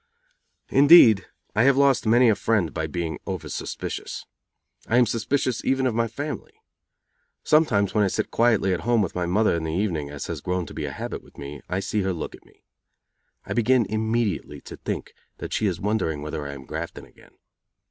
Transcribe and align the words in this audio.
Indeed, 0.69 1.27
I 1.55 1.61
have 1.61 1.77
lost 1.77 2.07
many 2.07 2.27
a 2.27 2.33
friend 2.33 2.73
by 2.73 2.87
being 2.87 3.19
over 3.27 3.47
suspicious. 3.49 4.25
I 4.87 4.97
am 4.97 5.05
suspicious 5.05 5.63
even 5.63 5.85
of 5.85 5.93
my 5.93 6.07
family. 6.07 6.53
Sometimes 7.43 7.93
when 7.93 8.03
I 8.03 8.07
sit 8.07 8.31
quietly 8.31 8.73
at 8.73 8.79
home 8.79 9.03
with 9.03 9.13
my 9.13 9.27
mother 9.27 9.53
in 9.55 9.63
the 9.63 9.73
evening, 9.75 10.09
as 10.09 10.25
has 10.25 10.41
grown 10.41 10.65
to 10.65 10.73
be 10.73 10.85
a 10.85 10.91
habit 10.91 11.21
with 11.21 11.37
me, 11.37 11.61
I 11.69 11.81
see 11.81 12.01
her 12.01 12.13
look 12.13 12.33
at 12.33 12.43
me. 12.45 12.63
I 13.45 13.53
begin 13.53 13.85
immediately 13.91 14.59
to 14.61 14.75
think 14.77 15.13
that 15.37 15.53
she 15.53 15.67
is 15.67 15.79
wondering 15.79 16.23
whether 16.23 16.47
I 16.47 16.53
am 16.53 16.65
grafting 16.65 17.05
again. 17.05 17.35